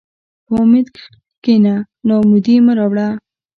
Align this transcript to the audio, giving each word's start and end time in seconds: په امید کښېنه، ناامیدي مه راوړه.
په 0.45 0.53
امید 0.63 0.87
کښېنه، 1.43 1.75
ناامیدي 2.07 2.55
مه 2.65 2.73
راوړه. 2.77 3.07